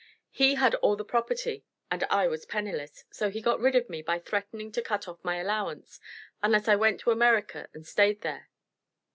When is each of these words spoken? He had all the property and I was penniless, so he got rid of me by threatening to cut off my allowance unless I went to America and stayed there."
He 0.31 0.55
had 0.55 0.73
all 0.73 0.95
the 0.95 1.05
property 1.05 1.63
and 1.91 2.03
I 2.05 2.25
was 2.27 2.47
penniless, 2.47 3.03
so 3.11 3.29
he 3.29 3.39
got 3.39 3.59
rid 3.59 3.75
of 3.75 3.87
me 3.87 4.01
by 4.01 4.17
threatening 4.17 4.71
to 4.71 4.81
cut 4.81 5.07
off 5.07 5.23
my 5.23 5.35
allowance 5.37 5.99
unless 6.41 6.67
I 6.67 6.75
went 6.75 6.99
to 7.01 7.11
America 7.11 7.69
and 7.71 7.85
stayed 7.85 8.21
there." 8.21 8.49